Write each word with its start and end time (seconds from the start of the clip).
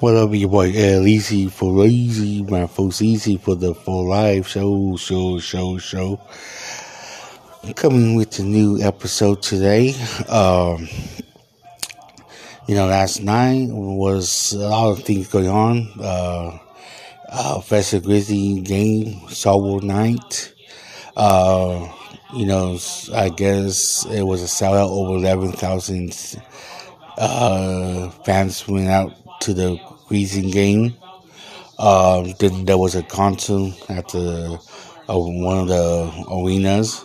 What 0.00 0.16
up, 0.16 0.34
your 0.34 0.50
boy 0.50 0.66
Easy 0.66 1.48
for 1.48 1.72
Lazy, 1.72 2.42
my 2.42 2.66
folks 2.66 3.00
Easy 3.00 3.38
for 3.38 3.54
the 3.54 3.74
full 3.74 4.08
live 4.08 4.46
show, 4.46 4.96
show, 4.96 5.38
show, 5.38 5.78
show. 5.78 6.20
Coming 7.74 8.16
with 8.16 8.38
a 8.38 8.42
new 8.42 8.82
episode 8.82 9.40
today. 9.40 9.94
Um, 10.28 10.88
you 12.68 12.74
know, 12.74 12.86
last 12.86 13.22
night 13.22 13.68
was 13.70 14.52
a 14.52 14.68
lot 14.68 14.90
of 14.90 15.04
things 15.04 15.28
going 15.28 15.48
on. 15.48 15.88
Uh, 15.98 16.58
uh, 17.30 17.60
Festive 17.62 18.04
Grizzly 18.04 18.60
game, 18.60 19.26
Soul 19.28 19.80
night. 19.80 20.52
Uh, 21.16 21.90
you 22.34 22.44
know, 22.44 22.78
I 23.14 23.30
guess 23.30 24.04
it 24.06 24.22
was 24.22 24.42
a 24.42 24.46
sellout 24.46 24.90
over 24.90 25.16
11,000 25.16 26.42
uh, 27.18 28.10
fans 28.24 28.66
went 28.66 28.88
out 28.88 29.14
to 29.40 29.54
the 29.54 29.80
Grizzly 30.08 30.50
game. 30.50 30.94
Um, 31.78 32.34
then 32.38 32.66
there 32.66 32.78
was 32.78 32.94
a 32.94 33.02
concert 33.02 33.72
at 33.88 34.08
the 34.08 34.60
uh, 35.08 35.18
one 35.18 35.58
of 35.58 35.68
the 35.68 36.26
arenas. 36.30 37.04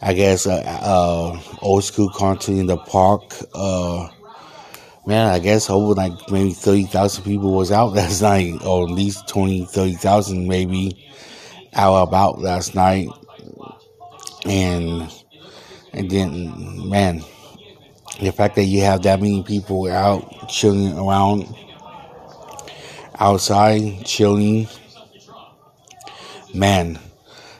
I 0.00 0.14
guess 0.14 0.46
uh, 0.46 0.62
uh, 0.64 1.40
old 1.60 1.84
school 1.84 2.08
concert 2.10 2.52
in 2.52 2.66
the 2.66 2.76
park. 2.76 3.34
Uh, 3.54 4.08
man, 5.06 5.26
I 5.26 5.38
guess 5.38 5.68
over 5.68 5.94
like 5.94 6.12
maybe 6.30 6.52
30,000 6.52 7.24
people 7.24 7.52
was 7.52 7.72
out 7.72 7.92
last 7.94 8.22
night, 8.22 8.64
or 8.64 8.84
at 8.84 8.90
least 8.90 9.28
20, 9.28 9.64
30,000 9.64 10.46
maybe 10.46 11.08
out 11.74 12.02
about 12.02 12.40
last 12.40 12.74
night. 12.74 13.08
And, 14.44 15.12
and 15.92 16.10
then, 16.10 16.88
man, 16.88 17.22
the 18.20 18.32
fact 18.32 18.56
that 18.56 18.64
you 18.64 18.82
have 18.82 19.02
that 19.02 19.20
many 19.20 19.42
people 19.42 19.88
out 19.90 20.48
chilling 20.48 20.98
around 20.98 21.46
outside, 23.18 24.04
chilling, 24.04 24.68
man, 26.54 26.98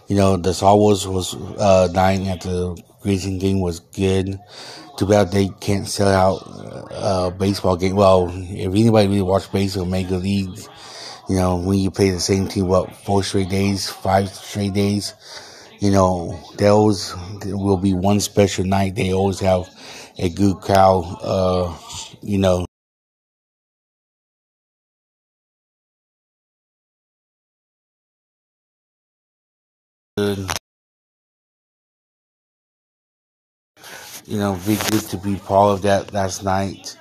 you 0.08 0.16
know, 0.16 0.36
the 0.36 0.56
Wars 0.62 1.06
was 1.06 1.34
uh, 1.58 1.88
dying 1.88 2.28
at 2.28 2.40
the 2.40 2.80
Grizzly 3.00 3.38
game 3.38 3.60
was 3.60 3.80
good. 3.80 4.38
Too 4.96 5.06
bad 5.06 5.30
they 5.30 5.48
can't 5.60 5.86
sell 5.86 6.08
out 6.08 6.90
uh, 6.90 7.30
baseball 7.30 7.76
game. 7.76 7.94
Well, 7.94 8.28
if 8.28 8.66
anybody 8.66 9.06
really 9.06 9.22
watch 9.22 9.50
baseball, 9.52 9.84
major 9.84 10.16
leagues, 10.16 10.68
you 11.28 11.36
know, 11.36 11.56
when 11.56 11.78
you 11.78 11.90
play 11.90 12.10
the 12.10 12.18
same 12.18 12.48
team, 12.48 12.66
what 12.66 12.94
four 12.96 13.22
straight 13.22 13.48
days, 13.48 13.88
five 13.88 14.28
straight 14.30 14.72
days, 14.72 15.14
you 15.80 15.90
know, 15.90 16.38
there 16.56 16.70
always 16.70 17.14
will 17.44 17.76
be 17.76 17.92
one 17.94 18.20
special 18.20 18.64
night. 18.64 18.94
They 18.94 19.12
always 19.12 19.40
have 19.40 19.68
a 20.18 20.28
good 20.28 20.56
crowd. 20.60 21.04
Uh, 21.22 21.76
you 22.22 22.38
know. 22.38 22.64
You 34.26 34.38
know, 34.38 34.58
be 34.66 34.76
good 34.90 35.02
to 35.10 35.16
be 35.16 35.36
part 35.36 35.72
of 35.74 35.82
that 35.82 36.12
last 36.12 36.44
night. 36.44 36.96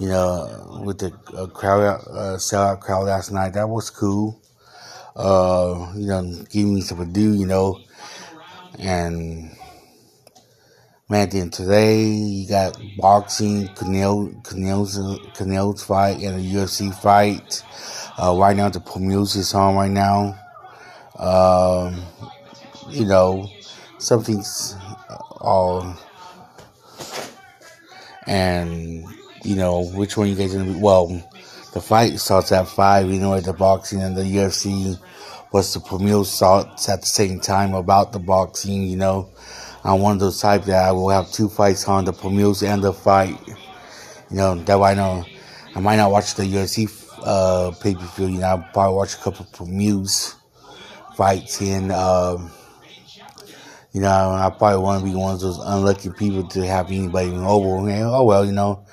You 0.00 0.08
know, 0.08 0.82
with 0.84 0.98
the 0.98 1.12
uh, 1.36 1.46
crowd, 1.46 1.82
uh, 2.10 2.36
sellout 2.38 2.80
crowd 2.80 3.06
last 3.06 3.32
night, 3.32 3.54
that 3.54 3.68
was 3.68 3.90
cool. 3.90 4.40
Uh, 5.16 5.92
you 5.96 6.08
know, 6.08 6.22
giving 6.50 6.74
me 6.76 6.82
some 6.82 7.00
ado, 7.00 7.34
you 7.34 7.46
know, 7.46 7.78
and 8.78 9.50
man, 11.08 11.28
then 11.30 11.50
today 11.50 12.04
you 12.04 12.48
got 12.48 12.80
boxing, 12.98 13.68
Canelo, 13.68 14.42
Canelo's, 14.44 15.82
fight, 15.82 16.22
and 16.22 16.36
a 16.36 16.42
UFC 16.42 16.94
fight. 16.94 17.64
Uh, 18.20 18.36
right 18.38 18.56
now, 18.56 18.68
the 18.68 18.80
prelims 18.80 19.36
is 19.36 19.54
on 19.54 19.74
right 19.74 19.90
now. 19.90 20.38
Um, 21.16 22.02
you 22.90 23.04
know, 23.04 23.48
something's 23.98 24.76
all, 25.40 25.96
and 28.26 29.04
you 29.44 29.56
know, 29.56 29.84
which 29.94 30.16
one 30.16 30.28
you 30.28 30.34
guys 30.34 30.54
gonna 30.54 30.72
be? 30.72 30.78
Well, 30.78 31.08
the 31.72 31.80
fight 31.80 32.18
starts 32.18 32.52
at 32.52 32.68
five. 32.68 33.10
You 33.10 33.18
know, 33.18 33.34
at 33.34 33.44
the 33.44 33.52
boxing 33.52 34.02
and 34.02 34.16
the 34.16 34.22
UFC 34.22 34.98
was 35.52 35.72
the 35.72 35.80
prelim 35.80 36.24
starts 36.24 36.88
at 36.88 37.00
the 37.00 37.06
same 37.06 37.40
time 37.40 37.74
about 37.74 38.12
the 38.12 38.18
boxing. 38.18 38.82
You 38.82 38.96
know, 38.96 39.30
I'm 39.84 40.00
one 40.00 40.14
of 40.14 40.20
those 40.20 40.40
type 40.40 40.64
that 40.64 40.88
I 40.88 40.92
will 40.92 41.10
have 41.10 41.30
two 41.32 41.48
fights 41.48 41.88
on 41.88 42.04
the 42.04 42.12
prelims 42.12 42.66
and 42.66 42.82
the 42.82 42.92
fight. 42.92 43.38
You 44.30 44.36
know, 44.36 44.54
that 44.56 44.80
I 44.80 44.94
know 44.94 45.24
I 45.74 45.80
might 45.80 45.96
not 45.96 46.10
watch 46.10 46.34
the 46.34 46.42
UFC 46.42 46.88
uh, 47.24 47.72
pay 47.80 47.94
per 47.94 48.06
view. 48.16 48.26
You 48.26 48.40
know, 48.40 48.46
I'll 48.46 48.68
probably 48.72 48.96
watch 48.96 49.14
a 49.14 49.18
couple 49.18 49.46
of 49.46 49.52
prelims 49.52 50.34
fights 51.16 51.60
and. 51.60 51.92
Um, 51.92 52.50
you 53.92 54.02
know, 54.02 54.10
I 54.10 54.50
probably 54.56 54.82
want 54.82 55.02
to 55.02 55.10
be 55.10 55.16
one 55.16 55.34
of 55.34 55.40
those 55.40 55.58
unlucky 55.58 56.10
people 56.10 56.46
to 56.48 56.66
have 56.66 56.88
anybody 56.88 57.30
over. 57.30 57.88
And, 57.88 58.04
oh 58.04 58.22
well, 58.24 58.44
you 58.44 58.52
know, 58.52 58.84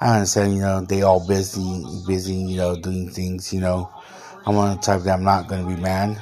I 0.00 0.14
understand. 0.14 0.54
You 0.54 0.62
know, 0.62 0.80
they 0.80 1.02
all 1.02 1.26
busy, 1.26 1.84
busy. 2.06 2.34
You 2.34 2.56
know, 2.56 2.74
doing 2.74 3.10
things. 3.10 3.52
You 3.52 3.60
know, 3.60 3.90
I'm 4.46 4.54
one 4.54 4.72
of 4.72 4.80
the 4.80 4.82
type 4.82 5.02
that 5.02 5.12
I'm 5.12 5.24
not 5.24 5.46
gonna 5.46 5.66
be 5.66 5.80
mad. 5.80 6.20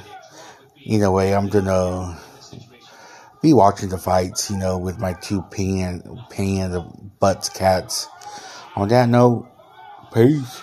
Either 0.83 1.11
way, 1.11 1.33
I'm 1.35 1.49
gonna 1.49 2.19
be 3.41 3.53
watching 3.53 3.89
the 3.89 3.97
fights. 3.97 4.49
You 4.49 4.57
know, 4.57 4.77
with 4.77 4.99
my 4.99 5.13
two 5.13 5.41
pain, 5.51 6.01
pain 6.29 6.71
the 6.71 6.81
butts 7.19 7.49
cats. 7.49 8.07
On 8.75 8.87
that 8.89 9.09
note, 9.09 9.47
peace. 10.13 10.55